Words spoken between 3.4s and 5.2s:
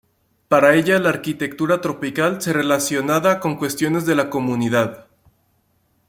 cuestiones de la comunidad.